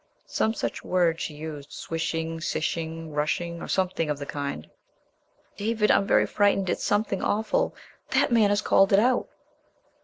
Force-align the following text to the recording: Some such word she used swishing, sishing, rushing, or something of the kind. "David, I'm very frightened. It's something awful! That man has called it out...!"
Some 0.25 0.55
such 0.55 0.83
word 0.83 1.21
she 1.21 1.35
used 1.35 1.71
swishing, 1.71 2.39
sishing, 2.41 3.11
rushing, 3.13 3.61
or 3.61 3.67
something 3.67 4.09
of 4.09 4.17
the 4.17 4.25
kind. 4.25 4.67
"David, 5.57 5.91
I'm 5.91 6.07
very 6.07 6.25
frightened. 6.25 6.71
It's 6.71 6.83
something 6.83 7.21
awful! 7.21 7.75
That 8.09 8.31
man 8.31 8.49
has 8.49 8.63
called 8.63 8.91
it 8.93 8.99
out...!" 8.99 9.27